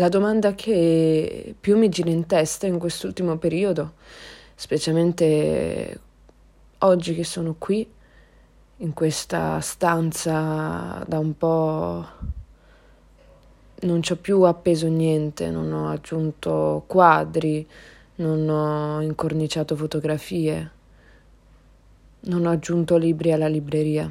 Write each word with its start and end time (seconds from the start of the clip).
la 0.00 0.08
domanda 0.08 0.54
che 0.54 1.54
più 1.60 1.76
mi 1.76 1.90
gira 1.90 2.08
in 2.08 2.24
testa 2.24 2.66
in 2.66 2.78
quest'ultimo 2.78 3.36
periodo, 3.36 3.92
specialmente 4.54 6.00
oggi 6.78 7.14
che 7.14 7.22
sono 7.22 7.56
qui, 7.58 7.86
in 8.78 8.94
questa 8.94 9.60
stanza 9.60 11.04
da 11.06 11.18
un 11.18 11.36
po' 11.36 12.06
non 13.80 14.02
ci 14.02 14.12
ho 14.12 14.16
più 14.16 14.40
appeso 14.40 14.88
niente, 14.88 15.50
non 15.50 15.70
ho 15.70 15.90
aggiunto 15.90 16.82
quadri, 16.86 17.68
non 18.16 18.48
ho 18.48 19.02
incorniciato 19.02 19.76
fotografie, 19.76 20.70
non 22.20 22.46
ho 22.46 22.50
aggiunto 22.50 22.96
libri 22.96 23.32
alla 23.32 23.48
libreria. 23.48 24.10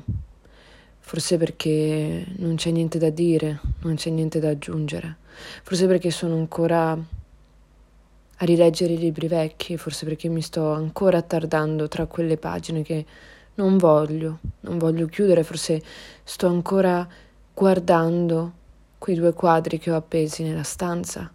Forse 1.10 1.38
perché 1.38 2.24
non 2.36 2.54
c'è 2.54 2.70
niente 2.70 3.00
da 3.00 3.10
dire, 3.10 3.60
non 3.80 3.96
c'è 3.96 4.12
niente 4.12 4.40
da 4.40 4.50
aggiungere. 4.50 5.18
Forse 5.64 5.88
perché 5.88 6.12
sono 6.12 6.36
ancora 6.36 6.92
a 6.92 8.46
rileggere 8.46 8.94
i 8.94 8.98
libri 9.00 9.28
vecchi, 9.28 9.76
forse 9.76 10.06
perché 10.06 10.28
mi 10.30 10.44
sto 10.44 10.72
ancora 10.72 11.18
attardando 11.18 11.88
tra 11.88 12.06
quelle 12.06 12.38
pagine 12.38 12.84
che 12.84 13.08
non 13.56 13.78
voglio, 13.78 14.38
non 14.60 14.78
voglio 14.78 15.08
chiudere, 15.08 15.42
forse 15.42 15.82
sto 16.24 16.46
ancora 16.46 17.08
guardando 17.56 18.54
quei 19.00 19.16
due 19.16 19.34
quadri 19.34 19.80
che 19.80 19.90
ho 19.90 19.96
appesi 19.96 20.44
nella 20.44 20.62
stanza. 20.62 21.34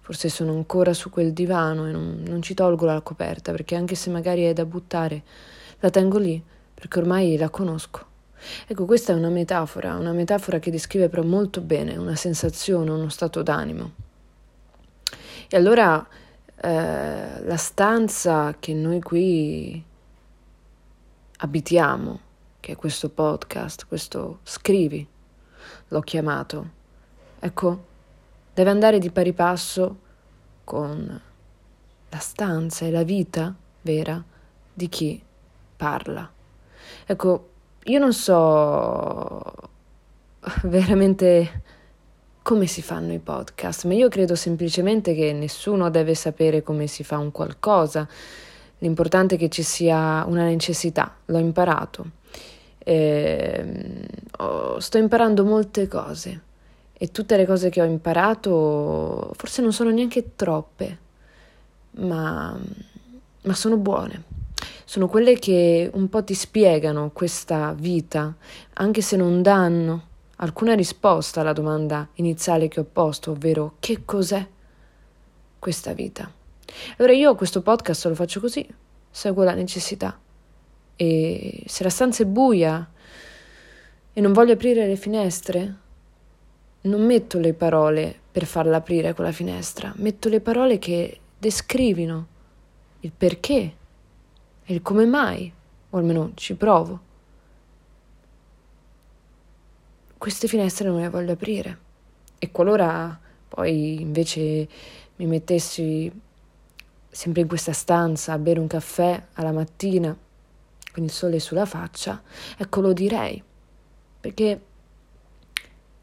Forse 0.00 0.30
sono 0.30 0.50
ancora 0.50 0.92
su 0.94 1.10
quel 1.10 1.32
divano 1.32 1.86
e 1.86 1.92
non, 1.92 2.24
non 2.26 2.42
ci 2.42 2.54
tolgo 2.54 2.86
la 2.86 3.00
coperta, 3.02 3.52
perché 3.52 3.76
anche 3.76 3.94
se 3.94 4.10
magari 4.10 4.42
è 4.42 4.52
da 4.52 4.64
buttare, 4.64 5.22
la 5.78 5.90
tengo 5.90 6.18
lì, 6.18 6.42
perché 6.74 6.98
ormai 6.98 7.36
la 7.36 7.50
conosco. 7.50 8.10
Ecco, 8.66 8.84
questa 8.84 9.12
è 9.12 9.16
una 9.16 9.28
metafora, 9.28 9.96
una 9.96 10.12
metafora 10.12 10.58
che 10.58 10.70
descrive 10.70 11.08
però 11.08 11.22
molto 11.22 11.60
bene 11.60 11.96
una 11.96 12.16
sensazione, 12.16 12.90
uno 12.90 13.08
stato 13.08 13.42
d'animo. 13.42 13.92
E 15.48 15.56
allora 15.56 16.06
eh, 16.56 17.44
la 17.44 17.56
stanza 17.56 18.56
che 18.58 18.74
noi 18.74 19.00
qui 19.00 19.84
abitiamo, 21.38 22.20
che 22.60 22.72
è 22.72 22.76
questo 22.76 23.08
podcast, 23.08 23.86
questo 23.86 24.38
scrivi, 24.42 25.06
l'ho 25.88 26.00
chiamato, 26.00 26.70
ecco, 27.38 27.84
deve 28.54 28.70
andare 28.70 28.98
di 28.98 29.10
pari 29.10 29.32
passo 29.32 29.98
con 30.64 31.20
la 32.08 32.18
stanza 32.18 32.84
e 32.84 32.90
la 32.90 33.02
vita 33.02 33.54
vera 33.82 34.22
di 34.72 34.88
chi 34.88 35.22
parla. 35.76 36.30
Ecco, 37.06 37.51
io 37.84 37.98
non 37.98 38.12
so 38.12 39.42
veramente 40.64 41.62
come 42.42 42.66
si 42.66 42.82
fanno 42.82 43.12
i 43.12 43.18
podcast, 43.18 43.84
ma 43.86 43.94
io 43.94 44.08
credo 44.08 44.34
semplicemente 44.34 45.14
che 45.14 45.32
nessuno 45.32 45.90
deve 45.90 46.14
sapere 46.14 46.62
come 46.62 46.86
si 46.86 47.04
fa 47.04 47.18
un 47.18 47.30
qualcosa. 47.30 48.06
L'importante 48.78 49.36
è 49.36 49.38
che 49.38 49.48
ci 49.48 49.62
sia 49.62 50.24
una 50.26 50.44
necessità, 50.44 51.14
l'ho 51.26 51.38
imparato. 51.38 52.10
Eh, 52.78 54.08
sto 54.78 54.98
imparando 54.98 55.44
molte 55.44 55.86
cose 55.86 56.40
e 56.92 57.12
tutte 57.12 57.36
le 57.36 57.46
cose 57.46 57.70
che 57.70 57.80
ho 57.80 57.84
imparato 57.84 59.30
forse 59.36 59.62
non 59.62 59.72
sono 59.72 59.90
neanche 59.90 60.34
troppe, 60.34 60.98
ma, 61.92 62.58
ma 63.42 63.54
sono 63.54 63.76
buone 63.76 64.41
sono 64.84 65.08
quelle 65.08 65.38
che 65.38 65.90
un 65.92 66.08
po' 66.08 66.24
ti 66.24 66.34
spiegano 66.34 67.10
questa 67.12 67.72
vita, 67.72 68.34
anche 68.74 69.00
se 69.00 69.16
non 69.16 69.42
danno 69.42 70.08
alcuna 70.36 70.74
risposta 70.74 71.40
alla 71.40 71.52
domanda 71.52 72.08
iniziale 72.14 72.68
che 72.68 72.80
ho 72.80 72.86
posto, 72.90 73.32
ovvero 73.32 73.74
che 73.78 74.04
cos'è 74.04 74.46
questa 75.58 75.92
vita. 75.92 76.30
Allora 76.96 77.14
io 77.14 77.34
questo 77.34 77.62
podcast 77.62 78.06
lo 78.06 78.14
faccio 78.14 78.40
così, 78.40 78.66
seguo 79.10 79.44
la 79.44 79.54
necessità. 79.54 80.18
E 80.96 81.62
se 81.66 81.82
la 81.82 81.90
stanza 81.90 82.22
è 82.22 82.26
buia 82.26 82.90
e 84.12 84.20
non 84.20 84.32
voglio 84.32 84.52
aprire 84.52 84.86
le 84.86 84.96
finestre, 84.96 85.76
non 86.82 87.04
metto 87.04 87.38
le 87.38 87.54
parole 87.54 88.18
per 88.32 88.44
farla 88.44 88.78
aprire 88.78 89.14
quella 89.14 89.32
finestra, 89.32 89.92
metto 89.96 90.28
le 90.28 90.40
parole 90.40 90.78
che 90.78 91.20
descrivino 91.38 92.26
il 93.00 93.12
perché 93.16 93.76
e 94.64 94.74
il 94.74 94.82
come 94.82 95.04
mai, 95.06 95.52
o 95.90 95.98
almeno 95.98 96.32
ci 96.34 96.54
provo. 96.54 97.10
Queste 100.16 100.46
finestre 100.46 100.88
non 100.88 101.00
le 101.00 101.08
voglio 101.08 101.32
aprire. 101.32 101.78
E 102.38 102.50
qualora 102.50 103.18
poi 103.48 104.00
invece 104.00 104.68
mi 105.16 105.26
mettessi 105.26 106.10
sempre 107.10 107.42
in 107.42 107.48
questa 107.48 107.72
stanza 107.72 108.32
a 108.32 108.38
bere 108.38 108.58
un 108.58 108.66
caffè 108.66 109.26
alla 109.34 109.52
mattina 109.52 110.16
con 110.92 111.04
il 111.04 111.10
sole 111.10 111.38
sulla 111.38 111.66
faccia, 111.66 112.22
ecco 112.56 112.80
lo 112.80 112.92
direi, 112.92 113.42
perché 114.20 114.60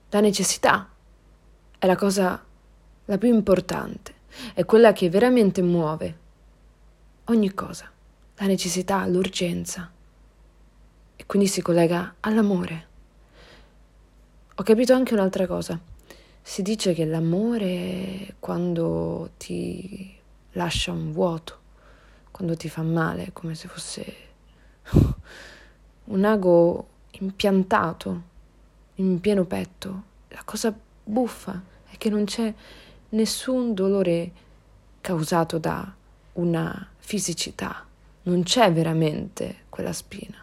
la 0.10 0.20
necessità 0.20 0.90
è 1.78 1.86
la 1.86 1.96
cosa 1.96 2.44
la 3.06 3.18
più 3.18 3.34
importante, 3.34 4.14
è 4.54 4.66
quella 4.66 4.94
che 4.94 5.10
veramente 5.10 5.62
muove 5.62 6.18
ogni 7.26 7.54
cosa 7.54 7.92
la 8.40 8.46
necessità, 8.46 9.06
l'urgenza 9.06 9.92
e 11.16 11.26
quindi 11.26 11.48
si 11.48 11.62
collega 11.62 12.16
all'amore. 12.22 12.88
Ho 14.56 14.64
capito 14.64 14.94
anche 14.94 15.14
un'altra 15.14 15.46
cosa. 15.46 15.78
Si 16.42 16.62
dice 16.62 16.94
che 16.94 17.04
l'amore 17.04 18.36
quando 18.40 19.32
ti 19.38 20.18
lascia 20.54 20.94
un 20.94 21.12
vuoto, 21.12 21.60
quando 22.32 22.56
ti 22.56 22.70
fa 22.70 22.82
male, 22.82 23.32
come 23.34 23.56
se 23.56 23.68
fosse 23.68 24.16
un 26.06 26.24
ago 26.24 26.88
impiantato 27.12 28.22
in 28.96 29.20
pieno 29.20 29.44
petto. 29.44 30.04
La 30.30 30.44
cosa 30.46 30.74
buffa 31.04 31.62
è 31.90 31.98
che 31.98 32.10
non 32.10 32.24
c'è 32.24 32.54
nessun 33.10 33.74
dolore 33.74 34.32
causato 35.02 35.58
da 35.58 35.94
una 36.34 36.88
fisicità 37.00 37.88
non 38.24 38.44
c'è 38.44 38.72
veramente 38.72 39.66
quella 39.70 39.94
spina. 39.94 40.38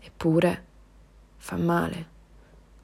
Eppure 0.00 0.64
fa 1.36 1.56
male, 1.56 2.06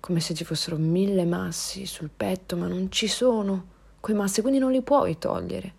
come 0.00 0.20
se 0.20 0.34
ci 0.34 0.44
fossero 0.44 0.76
mille 0.76 1.24
massi 1.24 1.86
sul 1.86 2.10
petto, 2.14 2.56
ma 2.56 2.66
non 2.66 2.90
ci 2.90 3.08
sono 3.08 3.66
quei 4.00 4.16
massi, 4.16 4.40
quindi 4.40 4.58
non 4.58 4.72
li 4.72 4.82
puoi 4.82 5.18
togliere. 5.18 5.72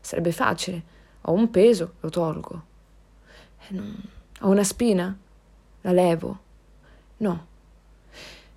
Sarebbe 0.00 0.32
facile, 0.32 0.82
ho 1.22 1.32
un 1.32 1.50
peso, 1.50 1.94
lo 2.00 2.10
tolgo. 2.10 2.64
Non... 3.68 4.02
Ho 4.40 4.50
una 4.50 4.64
spina, 4.64 5.16
la 5.82 5.92
levo. 5.92 6.40
No. 7.18 7.46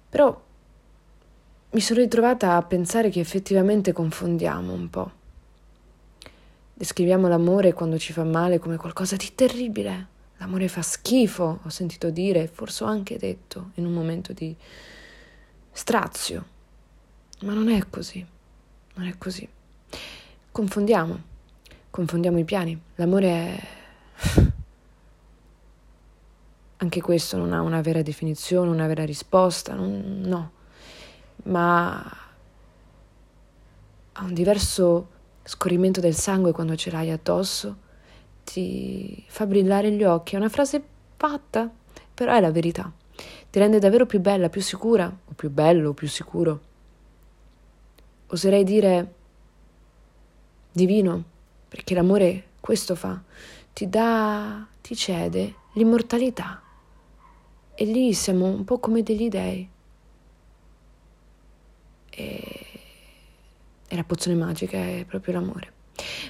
Però 0.10 0.42
mi 1.72 1.80
sono 1.82 2.00
ritrovata 2.00 2.56
a 2.56 2.64
pensare 2.64 3.10
che 3.10 3.20
effettivamente 3.20 3.94
confondiamo 3.94 4.74
un 4.74 4.90
po'. 4.90 5.12
Descriviamo 6.80 7.28
l'amore 7.28 7.74
quando 7.74 7.98
ci 7.98 8.14
fa 8.14 8.24
male 8.24 8.58
come 8.58 8.78
qualcosa 8.78 9.18
di 9.18 9.36
terribile. 9.36 10.08
L'amore 10.38 10.70
fa 10.70 10.82
schifo, 10.82 11.60
ho 11.62 11.68
sentito 11.68 12.10
dire, 12.10 12.48
forse 12.48 12.86
ho 12.86 12.88
anche 12.88 13.18
detto 13.18 13.72
in 13.74 13.86
un 13.86 13.92
momento 13.92 14.32
di 14.32 14.56
strazio. 15.74 16.46
Ma 17.42 17.52
non 17.52 17.68
è 17.68 17.90
così. 17.90 18.26
Non 18.94 19.08
è 19.08 19.18
così. 19.18 19.46
Confondiamo. 20.50 21.22
Confondiamo 21.90 22.40
i 22.40 22.46
piani. 22.46 22.82
L'amore 22.96 23.28
è... 23.28 23.68
Anche 26.78 27.02
questo 27.02 27.36
non 27.36 27.52
ha 27.52 27.60
una 27.60 27.82
vera 27.82 28.02
definizione, 28.02 28.70
una 28.70 28.88
vera 28.88 29.04
risposta, 29.04 29.74
non, 29.74 30.22
no. 30.24 30.52
Ma 31.44 32.00
ha 34.14 34.24
un 34.24 34.34
diverso 34.34 35.18
scorrimento 35.50 36.00
del 36.00 36.13
sangue 36.13 36.51
quando 36.51 36.75
ce 36.75 36.92
l'hai 36.92 37.10
addosso, 37.10 37.75
ti 38.44 39.25
fa 39.28 39.48
brillare 39.48 39.92
gli 39.92 40.04
occhi. 40.04 40.36
È 40.36 40.38
una 40.38 40.48
frase 40.48 40.80
fatta, 41.18 41.68
però 42.13 42.34
è 42.34 42.40
la 42.40 42.51
verità. 42.51 42.92
Ti 43.50 43.57
rende 43.57 43.80
davvero 43.80 44.06
più 44.06 44.19
bella, 44.19 44.48
più 44.50 44.62
sicura, 44.62 45.07
o 45.07 45.34
più 45.34 45.50
bello, 45.50 45.94
più 45.94 46.07
sicuro. 46.07 46.62
Oserei 48.28 48.63
dire 48.63 49.13
divino, 50.72 51.24
perché 51.68 51.96
l'amore 51.96 52.50
questo 52.60 52.94
fa, 52.94 53.19
ti 53.74 53.90
dà, 53.90 54.68
ti 54.81 54.96
cede 54.96 55.56
l'immortalità. 55.74 56.62
E 57.74 57.86
lì 57.86 58.13
siamo 58.13 58.46
un 58.46 58.63
po' 58.66 58.78
come 58.78 59.01
degli 59.01 59.30
dei. 59.30 59.68
E 62.12 62.59
e 63.89 63.95
la 63.97 64.03
pozione 64.03 64.38
magica 64.38 64.77
è 64.77 65.03
proprio 65.06 65.33
l'amore. 65.33 65.71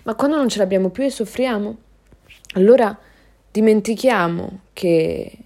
Ma 0.03 0.15
quando 0.15 0.38
non 0.38 0.50
ce 0.50 0.57
l'abbiamo 0.57 0.89
più 0.89 1.03
e 1.03 1.11
soffriamo, 1.11 1.77
allora 2.53 2.97
dimentichiamo 3.51 4.61
che 4.73 5.38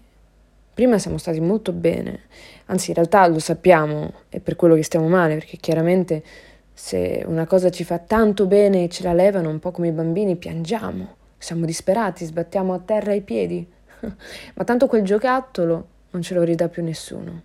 Prima 0.74 0.98
siamo 0.98 1.20
stati 1.20 1.40
molto 1.40 1.72
bene, 1.72 2.22
anzi 2.66 2.90
in 2.90 2.96
realtà 2.96 3.28
lo 3.28 3.38
sappiamo, 3.38 4.12
è 4.30 4.40
per 4.40 4.56
quello 4.56 4.74
che 4.74 4.82
stiamo 4.82 5.08
male, 5.08 5.36
perché 5.36 5.58
chiaramente 5.58 6.24
se 6.74 7.24
una 7.28 7.46
cosa 7.46 7.70
ci 7.70 7.84
fa 7.84 8.00
tanto 8.00 8.48
bene 8.48 8.86
e 8.86 8.90
ce 8.90 9.04
la 9.04 9.14
levano, 9.14 9.50
un 9.50 9.60
po' 9.60 9.70
come 9.70 9.90
i 9.90 9.92
bambini, 9.92 10.36
piangiamo, 10.36 11.16
siamo 11.38 11.66
disperati, 11.66 12.26
sbattiamo 12.26 12.74
a 12.74 12.80
terra 12.80 13.14
i 13.14 13.22
piedi, 13.22 13.64
ma 14.56 14.64
tanto 14.64 14.88
quel 14.88 15.04
giocattolo 15.04 15.88
non 16.10 16.24
ce 16.24 16.34
lo 16.34 16.42
ridà 16.42 16.68
più 16.70 16.82
nessuno. 16.82 17.42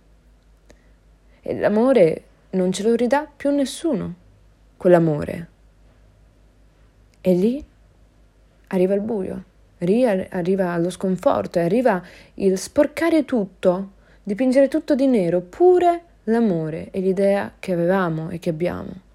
E 1.41 1.55
l'amore 1.55 2.23
non 2.51 2.71
ce 2.71 2.81
lo 2.81 2.95
ridà 2.95 3.27
più 3.33 3.51
nessuno, 3.51 4.13
quell'amore. 4.79 5.47
E 7.19 7.33
lì 7.33 7.63
arriva 8.67 8.93
il 8.93 9.01
buio 9.01 9.43
arriva 10.29 10.77
lo 10.77 10.89
sconforto, 10.89 11.59
arriva 11.59 12.03
il 12.35 12.57
sporcare 12.57 13.23
tutto, 13.23 13.91
dipingere 14.23 14.67
tutto 14.67 14.95
di 14.95 15.07
nero, 15.07 15.41
pure 15.41 16.01
l'amore 16.25 16.89
e 16.91 16.99
l'idea 16.99 17.53
che 17.59 17.71
avevamo 17.71 18.29
e 18.29 18.39
che 18.39 18.49
abbiamo. 18.49 19.07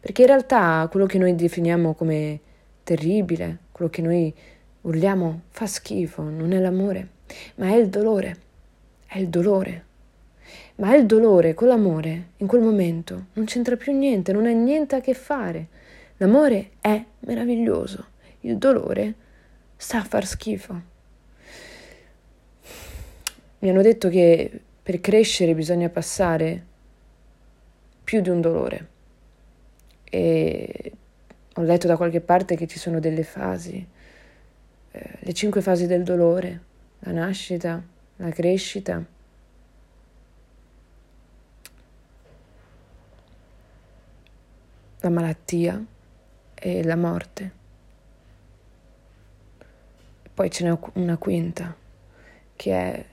Perché 0.00 0.22
in 0.22 0.28
realtà 0.28 0.88
quello 0.90 1.06
che 1.06 1.18
noi 1.18 1.34
definiamo 1.36 1.94
come 1.94 2.40
terribile, 2.82 3.58
quello 3.70 3.90
che 3.90 4.02
noi 4.02 4.34
urliamo 4.82 5.42
fa 5.50 5.66
schifo, 5.66 6.22
non 6.22 6.52
è 6.52 6.58
l'amore, 6.58 7.08
ma 7.56 7.68
è 7.68 7.74
il 7.74 7.88
dolore. 7.88 8.36
È 9.06 9.18
il 9.18 9.28
dolore. 9.28 9.84
Ma 10.82 10.94
è 10.94 10.96
il 10.96 11.06
dolore 11.06 11.54
con 11.54 11.68
l'amore 11.68 12.30
in 12.38 12.48
quel 12.48 12.60
momento 12.60 13.26
non 13.34 13.44
c'entra 13.44 13.76
più 13.76 13.96
niente, 13.96 14.32
non 14.32 14.46
ha 14.46 14.50
niente 14.50 14.96
a 14.96 15.00
che 15.00 15.14
fare. 15.14 15.68
L'amore 16.16 16.70
è 16.80 17.00
meraviglioso, 17.20 18.06
il 18.40 18.58
dolore 18.58 19.14
sta 19.76 19.98
a 19.98 20.04
far 20.04 20.26
schifo. 20.26 20.80
Mi 23.60 23.70
hanno 23.70 23.80
detto 23.80 24.08
che 24.08 24.60
per 24.82 25.00
crescere 25.00 25.54
bisogna 25.54 25.88
passare 25.88 26.66
più 28.02 28.20
di 28.20 28.30
un 28.30 28.40
dolore. 28.40 28.88
E 30.02 30.92
ho 31.54 31.62
letto 31.62 31.86
da 31.86 31.96
qualche 31.96 32.20
parte 32.20 32.56
che 32.56 32.66
ci 32.66 32.80
sono 32.80 32.98
delle 32.98 33.22
fasi, 33.22 33.86
eh, 34.90 35.10
le 35.20 35.32
cinque 35.32 35.60
fasi 35.60 35.86
del 35.86 36.02
dolore, 36.02 36.60
la 37.00 37.12
nascita, 37.12 37.80
la 38.16 38.30
crescita, 38.30 39.04
la 45.02 45.10
malattia 45.10 45.84
e 46.54 46.84
la 46.84 46.96
morte. 46.96 47.60
Poi 50.32 50.50
ce 50.50 50.64
n'è 50.64 50.78
una 50.94 51.16
quinta, 51.16 51.74
che 52.54 52.72
è 52.72 53.06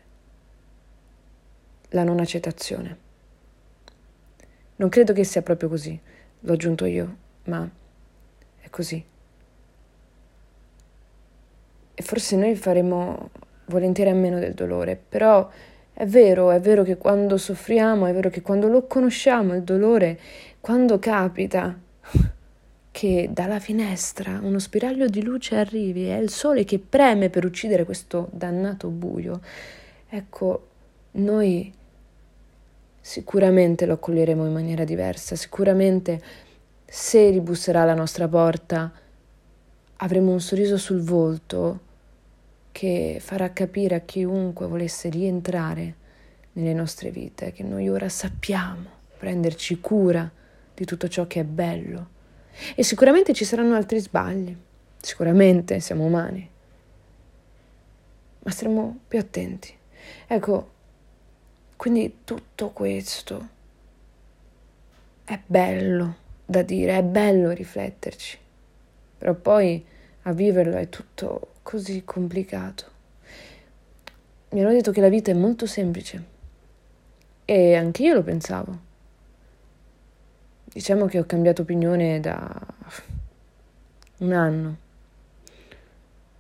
la 1.90 2.04
non 2.04 2.20
accettazione. 2.20 2.98
Non 4.76 4.90
credo 4.90 5.14
che 5.14 5.24
sia 5.24 5.42
proprio 5.42 5.68
così, 5.68 6.00
l'ho 6.42 6.54
aggiunto 6.54 6.86
io, 6.86 7.18
ma 7.46 7.68
è 8.60 8.70
così. 8.70 9.04
E 11.96 12.04
forse 12.04 12.36
noi 12.36 12.56
faremo 12.56 13.32
volentieri 13.66 14.12
a 14.12 14.16
meno 14.16 14.38
del 14.38 14.54
dolore, 14.54 14.96
però 14.96 15.50
è 16.00 16.08
vero, 16.08 16.50
è 16.50 16.62
vero 16.62 16.84
che 16.84 16.96
quando 16.96 17.36
soffriamo, 17.36 18.06
è 18.06 18.14
vero 18.14 18.30
che 18.30 18.42
quando 18.42 18.70
lo 18.70 18.88
conosciamo 18.88 19.54
il 19.54 19.64
dolore, 19.64 20.18
quando 20.62 20.98
capita 20.98 21.78
che 22.90 23.30
dalla 23.34 23.60
finestra 23.60 24.40
uno 24.42 24.60
spiraglio 24.60 25.08
di 25.08 25.22
luce 25.22 25.58
arrivi, 25.58 26.06
è 26.06 26.16
il 26.16 26.30
sole 26.30 26.64
che 26.64 26.80
preme 26.80 27.30
per 27.30 27.44
uccidere 27.44 27.84
questo 27.84 28.30
dannato 28.32 28.88
buio. 28.88 29.42
Ecco, 30.08 30.68
noi 31.12 31.70
sicuramente 33.02 33.86
lo 33.86 33.96
accoglieremo 33.96 34.46
in 34.46 34.54
maniera 34.54 34.86
diversa, 34.86 35.36
sicuramente 35.36 36.22
se 36.86 37.30
ribusserà 37.30 37.82
alla 37.82 37.94
nostra 37.94 38.26
porta 38.30 38.90
avremo 39.98 40.32
un 40.32 40.40
sorriso 40.40 40.78
sul 40.78 41.02
volto 41.02 41.88
che 42.80 43.18
farà 43.20 43.52
capire 43.52 43.96
a 43.96 44.00
chiunque 44.00 44.66
volesse 44.66 45.10
rientrare 45.10 45.96
nelle 46.54 46.74
nostre 46.74 47.12
vite 47.12 47.52
che 47.52 47.62
noi 47.62 47.90
ora 47.90 48.08
sappiamo 48.08 48.90
prenderci 49.18 49.82
cura 49.82 50.32
di 50.74 50.86
tutto 50.86 51.10
ciò 51.10 51.28
che 51.28 51.42
è 51.42 51.44
bello 51.44 52.08
e 52.76 52.84
sicuramente 52.84 53.34
ci 53.34 53.44
saranno 53.44 53.76
altri 53.76 54.00
sbagli, 54.00 54.56
sicuramente 54.98 55.82
siamo 55.82 56.06
umani, 56.06 56.50
ma 58.44 58.50
staremo 58.50 59.00
più 59.10 59.20
attenti. 59.20 59.76
Ecco, 60.28 60.72
quindi 61.76 62.20
tutto 62.24 62.70
questo 62.70 63.50
è 65.26 65.38
bello 65.46 66.16
da 66.46 66.62
dire, 66.62 66.98
è 66.98 67.04
bello 67.04 67.52
rifletterci, 67.52 68.38
però 69.18 69.34
poi 69.34 69.86
a 70.22 70.32
viverlo 70.32 70.78
è 70.78 70.88
tutto 70.88 71.56
così 71.70 72.04
complicato. 72.04 72.84
Mi 74.50 74.62
hanno 74.62 74.72
detto 74.72 74.92
che 74.92 75.02
la 75.02 75.08
vita 75.08 75.30
è 75.30 75.36
molto 75.36 75.68
semplice 75.68 76.26
e 77.46 77.76
anche 77.76 78.02
io 78.02 78.16
lo 78.16 78.24
pensavo. 78.24 78.80
Diciamo 80.64 81.06
che 81.06 81.20
ho 81.20 81.26
cambiato 81.26 81.62
opinione 81.62 82.20
da 82.20 82.60
un 84.18 84.34
anno. 84.34 84.78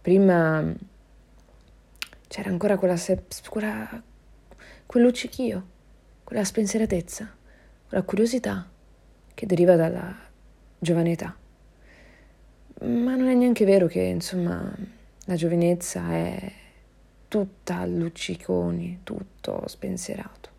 Prima 0.01 0.73
c'era 2.27 2.49
ancora 2.49 2.79
quella, 2.79 2.97
se- 2.97 3.25
quella 3.49 4.01
quel 4.87 5.03
luccichio, 5.03 5.67
quella 6.23 6.43
spensieratezza, 6.43 7.31
quella 7.87 8.03
curiosità 8.03 8.67
che 9.35 9.45
deriva 9.45 9.75
dalla 9.75 10.11
giovanetà. 10.79 11.37
Ma 12.79 13.15
non 13.15 13.27
è 13.27 13.35
neanche 13.35 13.65
vero 13.65 13.85
che, 13.85 14.01
insomma, 14.01 14.97
la 15.29 15.35
giovinezza 15.35 16.11
è 16.11 16.51
tutta 17.27 17.85
lucciconi, 17.85 19.01
tutto 19.03 19.61
spensierato. 19.67 20.49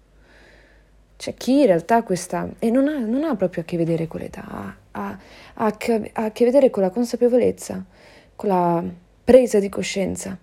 C'è 1.16 1.34
chi 1.34 1.58
in 1.58 1.66
realtà 1.66 2.04
questa, 2.04 2.48
e 2.60 2.70
non 2.70 2.86
ha, 2.86 2.98
non 3.00 3.24
ha 3.24 3.34
proprio 3.34 3.62
a 3.62 3.64
che 3.64 3.76
vedere 3.76 4.06
con 4.06 4.20
l'età, 4.20 4.44
ha, 4.46 4.76
ha, 4.92 5.18
ha, 5.54 5.76
a 6.12 6.30
che 6.30 6.44
vedere 6.44 6.70
con 6.70 6.84
la 6.84 6.90
consapevolezza, 6.90 7.84
con 8.36 8.48
la 8.48 8.84
presa 9.24 9.58
di 9.58 9.68
coscienza 9.68 10.38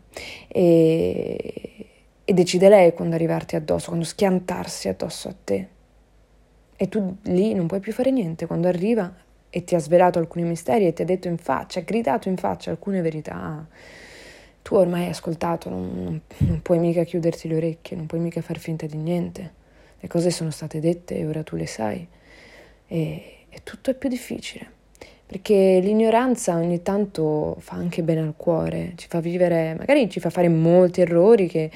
e, 0.48 1.86
e 2.26 2.34
decide 2.34 2.68
lei 2.68 2.94
quando 2.94 3.16
arrivarti 3.16 3.56
addosso, 3.56 3.88
quando 3.88 4.06
schiantarsi 4.06 4.90
addosso 4.90 5.30
a 5.30 5.36
te. 5.42 5.68
E 6.76 6.90
tu 6.90 7.16
lì 7.24 7.54
non 7.54 7.66
puoi 7.66 7.80
più 7.80 7.94
fare 7.94 8.12
niente, 8.12 8.46
quando 8.46 8.68
arriva 8.68 9.12
e 9.50 9.64
ti 9.64 9.74
ha 9.74 9.80
svelato 9.80 10.20
alcuni 10.20 10.44
misteri 10.44 10.86
e 10.86 10.92
ti 10.92 11.02
ha 11.02 11.06
detto 11.06 11.30
in 11.30 11.38
faccia, 11.38 11.80
ha 11.80 11.84
gridato 11.84 12.28
in 12.28 12.36
faccia 12.36 12.72
alcune 12.72 13.00
verità. 13.00 13.66
Tu 14.68 14.76
ormai 14.76 15.04
hai 15.04 15.12
ascoltato, 15.12 15.70
non, 15.70 16.20
non, 16.40 16.62
puoi 16.62 16.78
mica 16.78 17.04
chiuderti 17.04 17.48
le 17.48 17.56
orecchie, 17.56 17.96
non 17.96 18.06
puoi 18.06 18.20
mica 18.20 18.42
far 18.42 18.58
finta 18.58 18.86
di 18.86 18.98
niente 18.98 19.54
le 19.98 20.08
cose 20.10 20.30
sono 20.30 20.52
state 20.52 20.82
dette 20.82 21.18
e 21.18 21.26
ora 21.26 21.42
tu 21.42 21.56
le 21.56 21.68
sai 21.68 22.06
e, 22.86 23.46
e 23.48 23.60
tutto 23.64 23.92
è 23.92 23.96
più 23.96 24.10
difficile 24.10 24.76
perché 25.26 25.80
l'ignoranza 25.82 26.56
ogni 26.56 26.82
tanto 26.82 27.56
fa 27.60 27.76
anche 27.76 28.04
bene 28.04 28.20
al 28.20 28.34
cuore, 28.36 28.92
ci 28.96 29.08
fa 29.08 29.22
vivere, 29.22 29.74
magari 29.78 30.10
ci 30.10 30.20
fa 30.20 30.30
fare 30.30 30.50
molti 30.50 31.00
errori 31.00 31.48
che 31.48 31.72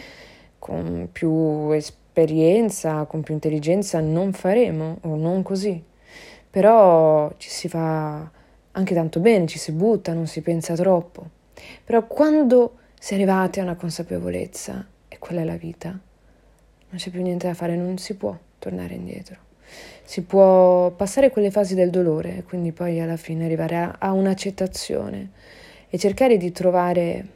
con 0.59 1.07
più 1.09 1.71
esperienza, 1.71 3.05
con 3.05 3.23
più 3.23 3.33
intelligenza 3.33 4.01
non 4.01 4.31
faremo 4.31 4.97
o 5.01 5.15
non 5.15 5.43
così. 5.43 5.81
Però 6.49 7.29
ci 7.35 7.49
si 7.49 7.67
fa 7.67 8.29
anche 8.71 8.93
tanto 8.93 9.19
bene, 9.19 9.47
ci 9.47 9.59
si 9.59 9.73
butta, 9.73 10.13
non 10.13 10.27
si 10.27 10.41
pensa 10.41 10.73
troppo. 10.75 11.25
Però 11.83 12.07
quando 12.07 12.77
si 13.03 13.13
è 13.13 13.15
arrivati 13.15 13.59
a 13.59 13.63
una 13.63 13.73
consapevolezza, 13.73 14.85
e 15.07 15.17
quella 15.17 15.41
è 15.41 15.43
la 15.43 15.55
vita, 15.55 15.89
non 15.89 16.99
c'è 16.99 17.09
più 17.09 17.23
niente 17.23 17.47
da 17.47 17.55
fare, 17.55 17.75
non 17.75 17.97
si 17.97 18.13
può 18.13 18.37
tornare 18.59 18.93
indietro. 18.93 19.37
Si 20.03 20.21
può 20.21 20.91
passare 20.91 21.31
quelle 21.31 21.49
fasi 21.49 21.73
del 21.73 21.89
dolore 21.89 22.37
e 22.37 22.43
quindi 22.43 22.71
poi 22.71 22.99
alla 22.99 23.17
fine 23.17 23.45
arrivare 23.45 23.77
a, 23.77 23.95
a 23.97 24.11
un'accettazione 24.11 25.31
e 25.89 25.97
cercare 25.97 26.37
di 26.37 26.51
trovare 26.51 27.27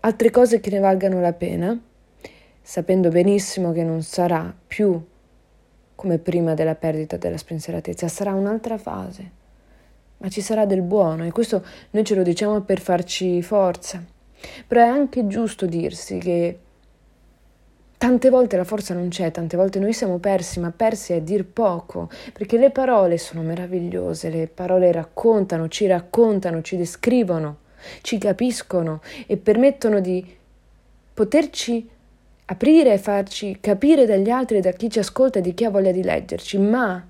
altre 0.00 0.30
cose 0.30 0.60
che 0.60 0.70
ne 0.70 0.78
valgano 0.78 1.20
la 1.20 1.34
pena, 1.34 1.78
sapendo 2.62 3.10
benissimo 3.10 3.70
che 3.70 3.84
non 3.84 4.02
sarà 4.02 4.56
più 4.66 4.98
come 5.94 6.16
prima 6.16 6.54
della 6.54 6.74
perdita 6.74 7.18
della 7.18 7.36
spensieratezza, 7.36 8.08
sarà 8.08 8.32
un'altra 8.32 8.78
fase, 8.78 9.30
ma 10.16 10.30
ci 10.30 10.40
sarà 10.40 10.64
del 10.64 10.80
buono 10.80 11.26
e 11.26 11.32
questo 11.32 11.62
noi 11.90 12.02
ce 12.02 12.14
lo 12.14 12.22
diciamo 12.22 12.62
per 12.62 12.80
farci 12.80 13.42
forza. 13.42 14.12
Però 14.66 14.80
è 14.80 14.88
anche 14.88 15.26
giusto 15.26 15.66
dirsi 15.66 16.18
che 16.18 16.58
Tante 18.04 18.28
volte 18.28 18.58
la 18.58 18.64
forza 18.64 18.92
non 18.92 19.08
c'è, 19.08 19.30
tante 19.30 19.56
volte 19.56 19.78
noi 19.78 19.94
siamo 19.94 20.18
persi, 20.18 20.60
ma 20.60 20.70
persi 20.70 21.14
è 21.14 21.22
dir 21.22 21.46
poco, 21.46 22.10
perché 22.34 22.58
le 22.58 22.70
parole 22.70 23.16
sono 23.16 23.40
meravigliose, 23.40 24.28
le 24.28 24.46
parole 24.46 24.92
raccontano, 24.92 25.68
ci 25.68 25.86
raccontano, 25.86 26.60
ci 26.60 26.76
descrivono, 26.76 27.60
ci 28.02 28.18
capiscono 28.18 29.00
e 29.26 29.38
permettono 29.38 30.00
di 30.00 30.22
poterci 31.14 31.88
aprire 32.44 32.92
e 32.92 32.98
farci 32.98 33.56
capire 33.58 34.04
dagli 34.04 34.28
altri, 34.28 34.60
da 34.60 34.72
chi 34.72 34.90
ci 34.90 34.98
ascolta 34.98 35.38
e 35.38 35.42
di 35.42 35.54
chi 35.54 35.64
ha 35.64 35.70
voglia 35.70 35.92
di 35.92 36.02
leggerci, 36.02 36.58
ma 36.58 37.02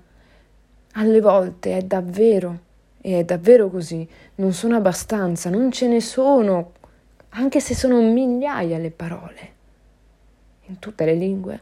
alle 0.93 1.19
volte 1.19 1.77
è 1.77 1.81
davvero, 1.81 2.59
e 3.01 3.19
è 3.19 3.23
davvero 3.25 3.69
così, 3.69 4.07
non 4.35 4.53
sono 4.53 4.77
abbastanza, 4.77 5.49
non 5.49 5.73
ce 5.73 5.89
ne 5.89 5.99
sono, 5.99 6.71
anche 7.37 7.59
se 7.59 7.75
sono 7.75 8.01
migliaia 8.01 8.77
le 8.77 8.91
parole, 8.91 9.53
in 10.67 10.79
tutte 10.79 11.05
le 11.05 11.13
lingue, 11.13 11.61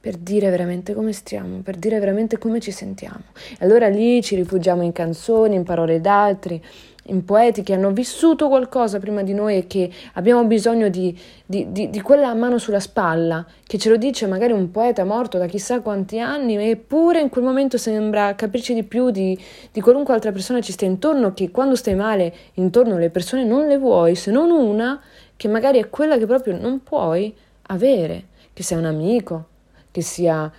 per 0.00 0.16
dire 0.16 0.48
veramente 0.48 0.94
come 0.94 1.12
stiamo, 1.12 1.58
per 1.58 1.76
dire 1.76 1.98
veramente 1.98 2.38
come 2.38 2.58
ci 2.58 2.70
sentiamo. 2.70 3.22
E 3.58 3.64
allora 3.64 3.88
lì 3.88 4.22
ci 4.22 4.34
rifugiamo 4.34 4.82
in 4.82 4.92
canzoni, 4.92 5.56
in 5.56 5.62
parole 5.62 6.00
d'altri, 6.00 6.62
in 7.04 7.24
poeti 7.24 7.62
che 7.62 7.74
hanno 7.74 7.90
vissuto 7.90 8.48
qualcosa 8.48 8.98
prima 8.98 9.22
di 9.22 9.34
noi 9.34 9.58
e 9.58 9.66
che 9.66 9.90
abbiamo 10.14 10.44
bisogno 10.44 10.88
di, 10.88 11.18
di, 11.44 11.70
di, 11.70 11.90
di, 11.90 12.00
quella 12.00 12.32
mano 12.34 12.56
sulla 12.56 12.80
spalla, 12.80 13.44
che 13.66 13.76
ce 13.78 13.90
lo 13.90 13.96
dice 13.96 14.26
magari 14.26 14.52
un 14.52 14.70
poeta 14.70 15.04
morto 15.04 15.36
da 15.36 15.46
chissà 15.46 15.80
quanti 15.80 16.18
anni, 16.18 16.56
eppure 16.70 17.20
in 17.20 17.28
quel 17.28 17.44
momento 17.44 17.76
sembra 17.76 18.34
capirci 18.34 18.72
di 18.72 18.84
più 18.84 19.10
di, 19.10 19.38
di 19.70 19.80
qualunque 19.80 20.14
altra 20.14 20.32
persona 20.32 20.60
ci 20.60 20.72
stia 20.72 20.86
intorno, 20.86 21.34
che 21.34 21.50
quando 21.50 21.74
stai 21.74 21.94
male 21.94 22.32
intorno 22.54 22.96
le 22.96 23.10
persone 23.10 23.44
non 23.44 23.66
le 23.66 23.76
vuoi, 23.76 24.14
se 24.14 24.30
non 24.30 24.50
una 24.50 25.00
che 25.36 25.48
magari 25.48 25.78
è 25.78 25.90
quella 25.90 26.16
che 26.16 26.26
proprio 26.26 26.58
non 26.58 26.82
puoi 26.82 27.34
avere, 27.62 28.26
che 28.52 28.62
sia 28.62 28.76
un 28.76 28.84
amico, 28.84 29.46
che 29.90 30.02
sia 30.02 30.52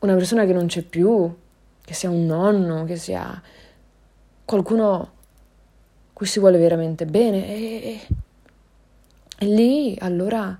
una 0.00 0.14
persona 0.14 0.44
che 0.44 0.52
non 0.52 0.66
c'è 0.66 0.82
più, 0.82 1.34
che 1.80 1.94
sia 1.94 2.10
un 2.10 2.26
nonno, 2.26 2.84
che 2.84 2.96
sia 2.96 3.42
qualcuno 4.44 5.12
cui 6.12 6.26
si 6.26 6.38
vuole 6.38 6.58
veramente 6.58 7.06
bene 7.06 7.46
e, 7.48 8.00
e 9.38 9.46
lì 9.46 9.96
allora 10.00 10.58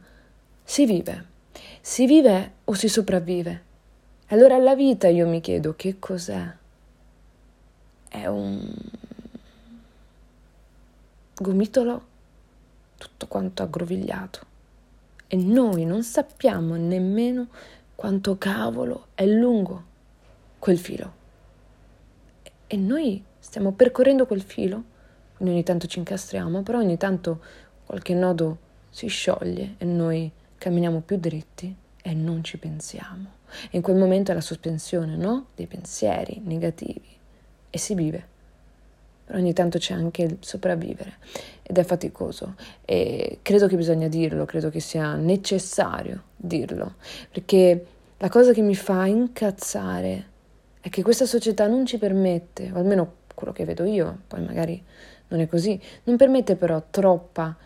si 0.62 0.84
vive, 0.86 1.26
si 1.80 2.06
vive 2.06 2.52
o 2.64 2.74
si 2.74 2.88
sopravvive. 2.88 3.62
Allora 4.28 4.58
la 4.58 4.74
vita 4.74 5.08
io 5.08 5.28
mi 5.28 5.40
chiedo 5.40 5.74
che 5.76 5.98
cos'è? 5.98 6.56
È 8.08 8.26
un 8.26 8.74
gomitolo 11.34 12.06
tutto 12.96 13.26
quanto 13.26 13.62
aggrovigliato 13.62 14.40
e 15.26 15.36
noi 15.36 15.84
non 15.84 16.02
sappiamo 16.02 16.76
nemmeno 16.76 17.48
quanto 17.94 18.36
cavolo 18.38 19.08
è 19.14 19.24
lungo 19.26 19.84
quel 20.58 20.78
filo. 20.78 21.22
E 22.66 22.76
noi 22.76 23.22
stiamo 23.38 23.72
percorrendo 23.72 24.26
quel 24.26 24.42
filo 24.42 24.92
quindi 25.36 25.54
ogni 25.54 25.64
tanto 25.64 25.86
ci 25.86 25.98
incastriamo, 25.98 26.62
però 26.62 26.78
ogni 26.78 26.96
tanto 26.96 27.40
qualche 27.84 28.14
nodo 28.14 28.58
si 28.90 29.08
scioglie 29.08 29.74
e 29.78 29.84
noi 29.84 30.30
camminiamo 30.56 31.00
più 31.00 31.18
dritti 31.18 31.74
e 32.00 32.14
non 32.14 32.44
ci 32.44 32.56
pensiamo. 32.56 33.32
E 33.64 33.76
in 33.76 33.82
quel 33.82 33.96
momento 33.96 34.30
è 34.30 34.34
la 34.34 34.40
sospensione, 34.40 35.16
no? 35.16 35.46
Dei 35.54 35.66
pensieri 35.66 36.40
negativi 36.44 37.08
e 37.68 37.78
si 37.78 37.94
vive. 37.94 38.32
Però 39.24 39.38
ogni 39.38 39.52
tanto 39.52 39.78
c'è 39.78 39.94
anche 39.94 40.22
il 40.22 40.36
sopravvivere 40.40 41.14
ed 41.62 41.78
è 41.78 41.82
faticoso 41.82 42.56
e 42.84 43.38
credo 43.40 43.66
che 43.66 43.76
bisogna 43.76 44.08
dirlo, 44.08 44.44
credo 44.44 44.68
che 44.68 44.80
sia 44.80 45.14
necessario 45.14 46.24
dirlo, 46.36 46.96
perché 47.30 47.86
la 48.18 48.28
cosa 48.28 48.52
che 48.52 48.60
mi 48.60 48.74
fa 48.74 49.06
incazzare 49.06 50.32
è 50.80 50.90
che 50.90 51.02
questa 51.02 51.24
società 51.24 51.66
non 51.66 51.86
ci 51.86 51.96
permette, 51.96 52.70
o 52.72 52.76
almeno 52.76 53.14
quello 53.34 53.52
che 53.52 53.64
vedo 53.64 53.84
io, 53.84 54.20
poi 54.28 54.42
magari 54.42 54.82
non 55.28 55.40
è 55.40 55.46
così, 55.46 55.80
non 56.04 56.16
permette 56.16 56.56
però 56.56 56.82
troppa, 56.90 57.56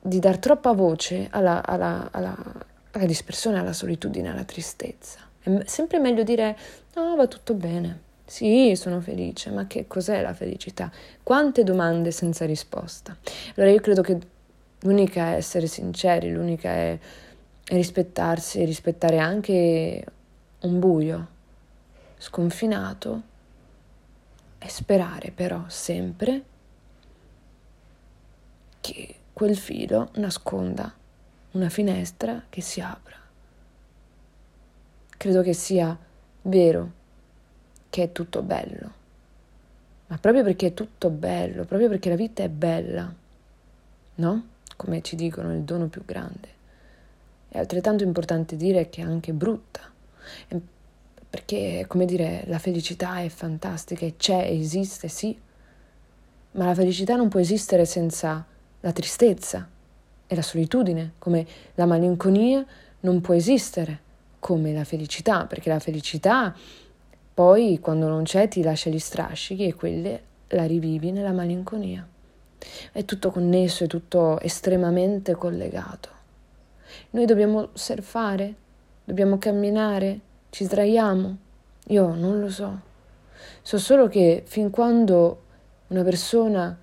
di 0.00 0.18
dar 0.18 0.38
troppa 0.38 0.72
voce 0.72 1.28
alla, 1.30 1.64
alla, 1.64 2.08
alla, 2.12 2.36
alla 2.92 3.06
dispersione, 3.06 3.58
alla 3.58 3.72
solitudine, 3.72 4.30
alla 4.30 4.44
tristezza. 4.44 5.18
È 5.40 5.62
sempre 5.66 5.98
meglio 5.98 6.22
dire 6.22 6.56
no, 6.94 7.16
va 7.16 7.26
tutto 7.26 7.54
bene, 7.54 8.00
sì, 8.26 8.72
sono 8.74 9.00
felice, 9.00 9.50
ma 9.50 9.66
che 9.66 9.86
cos'è 9.86 10.22
la 10.22 10.32
felicità? 10.32 10.90
Quante 11.22 11.62
domande 11.62 12.10
senza 12.10 12.46
risposta. 12.46 13.16
Allora 13.54 13.70
io 13.70 13.80
credo 13.80 14.00
che 14.00 14.18
l'unica 14.80 15.32
è 15.32 15.36
essere 15.36 15.66
sinceri, 15.66 16.30
l'unica 16.30 16.70
è, 16.70 16.98
rispettarsi, 17.66 18.64
rispettare 18.64 19.18
anche 19.18 20.04
un 20.60 20.78
buio 20.78 21.28
sconfinato 22.16 23.22
e 24.58 24.68
sperare 24.68 25.30
però 25.30 25.64
sempre 25.68 26.44
che 28.80 29.14
quel 29.34 29.56
filo 29.56 30.08
nasconda 30.14 30.92
una 31.52 31.68
finestra 31.68 32.44
che 32.48 32.62
si 32.62 32.80
apra. 32.80 33.16
Credo 35.16 35.42
che 35.42 35.52
sia 35.52 35.96
vero 36.42 37.02
che 37.94 38.02
è 38.02 38.10
tutto 38.10 38.42
bello, 38.42 38.90
ma 40.08 40.18
proprio 40.18 40.42
perché 40.42 40.66
è 40.66 40.74
tutto 40.74 41.10
bello, 41.10 41.64
proprio 41.64 41.88
perché 41.88 42.08
la 42.08 42.16
vita 42.16 42.42
è 42.42 42.48
bella, 42.48 43.14
no? 44.16 44.46
Come 44.74 45.00
ci 45.00 45.14
dicono, 45.14 45.54
il 45.54 45.60
dono 45.60 45.86
più 45.86 46.04
grande. 46.04 46.48
È 47.48 47.56
altrettanto 47.56 48.02
importante 48.02 48.56
dire 48.56 48.88
che 48.88 49.00
è 49.00 49.04
anche 49.04 49.32
brutta, 49.32 49.82
perché, 51.30 51.84
come 51.86 52.04
dire, 52.04 52.42
la 52.46 52.58
felicità 52.58 53.20
è 53.20 53.28
fantastica 53.28 54.04
e 54.04 54.16
c'è, 54.16 54.44
esiste, 54.50 55.06
sì, 55.06 55.38
ma 56.50 56.64
la 56.64 56.74
felicità 56.74 57.14
non 57.14 57.28
può 57.28 57.38
esistere 57.38 57.84
senza 57.84 58.44
la 58.80 58.92
tristezza 58.92 59.68
e 60.26 60.34
la 60.34 60.42
solitudine, 60.42 61.12
come 61.18 61.46
la 61.76 61.86
malinconia 61.86 62.66
non 63.02 63.20
può 63.20 63.34
esistere 63.34 64.00
come 64.40 64.72
la 64.72 64.82
felicità, 64.82 65.46
perché 65.46 65.68
la 65.68 65.78
felicità 65.78 66.52
poi 67.34 67.80
quando 67.80 68.06
non 68.06 68.22
c'è 68.22 68.46
ti 68.46 68.62
lascia 68.62 68.90
gli 68.90 68.98
strascichi 69.00 69.66
e 69.66 69.74
quelle 69.74 70.22
la 70.48 70.66
rivivi 70.66 71.10
nella 71.10 71.32
malinconia. 71.32 72.06
È 72.92 73.04
tutto 73.04 73.32
connesso, 73.32 73.82
è 73.82 73.86
tutto 73.88 74.38
estremamente 74.38 75.34
collegato. 75.34 76.10
Noi 77.10 77.26
dobbiamo 77.26 77.70
surfare, 77.72 78.54
dobbiamo 79.02 79.38
camminare, 79.38 80.20
ci 80.50 80.64
sdraiamo. 80.64 81.36
Io 81.88 82.14
non 82.14 82.38
lo 82.38 82.48
so. 82.48 82.80
So 83.62 83.78
solo 83.78 84.06
che 84.06 84.44
fin 84.46 84.70
quando 84.70 85.42
una 85.88 86.04
persona 86.04 86.78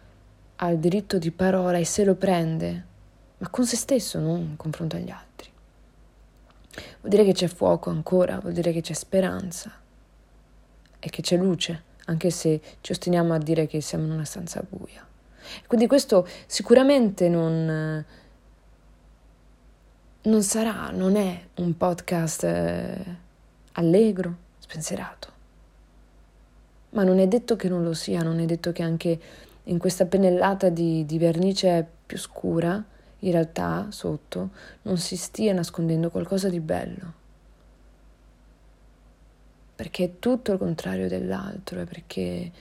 ha 0.58 0.70
il 0.70 0.79
diritto 0.79 1.17
di 1.17 1.31
parola 1.31 1.77
e 1.77 1.86
se 1.86 2.03
lo 2.03 2.15
prende, 2.15 2.86
ma 3.38 3.48
con 3.48 3.65
se 3.65 3.77
stesso, 3.77 4.20
non 4.20 4.39
in 4.39 4.58
confronto 4.58 4.98
agli 4.98 5.10
altri. 5.10 5.50
Vuol 7.00 7.10
dire 7.10 7.24
che 7.24 7.31
c'è 7.31 7.48
fuoco 7.48 7.89
ancora, 7.89 8.39
vuol 8.39 8.53
dire 8.53 8.74
che 8.74 8.81
c'è 8.81 8.93
speranza 8.93 9.79
e 11.01 11.10
che 11.10 11.22
c'è 11.22 11.36
luce, 11.36 11.84
anche 12.05 12.29
se 12.29 12.62
ci 12.79 12.91
ostiniamo 12.91 13.34
a 13.34 13.39
dire 13.39 13.65
che 13.67 13.81
siamo 13.81 14.05
in 14.05 14.12
una 14.12 14.24
stanza 14.24 14.63
buia. 14.67 15.05
Quindi 15.67 15.88
questo 15.88 16.27
sicuramente 16.46 17.27
non, 17.27 18.05
non 20.22 20.43
sarà, 20.43 20.91
non 20.91 21.15
è 21.15 21.41
un 21.55 21.75
podcast 21.75 22.43
eh, 22.43 23.05
allegro, 23.74 24.36
spensierato. 24.60 25.29
Ma 26.91 27.03
non 27.03 27.20
è 27.20 27.27
detto 27.27 27.55
che 27.55 27.67
non 27.67 27.84
lo 27.84 27.93
sia, 27.93 28.22
non 28.22 28.39
è 28.39 28.46
detto 28.46 28.72
che 28.72 28.84
anche 28.84 29.20
in 29.63 29.77
questa 29.77 30.05
pennellata 30.05 30.70
di, 30.70 31.05
di 31.05 31.17
vernice 31.17 31.88
più 32.05 32.17
scura, 32.17 32.84
in 33.20 33.31
realtà 33.31 33.88
sotto 33.89 34.50
non 34.84 34.98
si 34.98 35.15
stia 35.15 35.53
nascondendo 35.53 36.10
qualcosa 36.10 36.50
di 36.50 36.60
bello. 36.60 37.20
Perché 39.81 40.03
è 40.03 40.19
tutto 40.19 40.51
il 40.51 40.59
contrario 40.59 41.07
dell'altro, 41.07 41.79
è 41.79 41.85
perché 41.85 42.51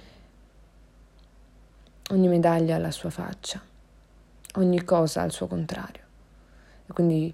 ogni 2.12 2.28
medaglia 2.28 2.76
ha 2.76 2.78
la 2.78 2.90
sua 2.90 3.10
faccia, 3.10 3.60
ogni 4.54 4.82
cosa 4.84 5.20
ha 5.20 5.26
il 5.26 5.30
suo 5.30 5.46
contrario. 5.46 6.00
E 6.86 6.92
quindi 6.94 7.30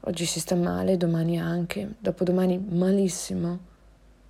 oggi 0.00 0.26
si 0.26 0.38
sta 0.38 0.54
male, 0.54 0.98
domani 0.98 1.40
anche, 1.40 1.94
dopodomani 1.98 2.58
malissimo. 2.58 3.58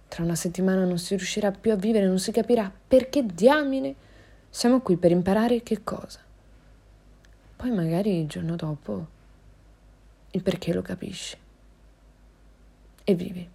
Tra 0.06 0.22
una 0.22 0.36
settimana 0.36 0.84
non 0.84 0.98
si 0.98 1.16
riuscirà 1.16 1.50
più 1.50 1.72
a 1.72 1.76
vivere, 1.76 2.06
non 2.06 2.20
si 2.20 2.30
capirà 2.30 2.70
perché 2.86 3.26
diamine 3.26 3.92
siamo 4.48 4.82
qui 4.82 4.96
per 4.96 5.10
imparare 5.10 5.64
che 5.64 5.82
cosa. 5.82 6.20
Poi 7.56 7.72
magari 7.72 8.20
il 8.20 8.28
giorno 8.28 8.54
dopo 8.54 9.06
il 10.30 10.42
perché 10.44 10.72
lo 10.72 10.82
capisci. 10.82 11.36
E 13.02 13.14
vivi. 13.16 13.54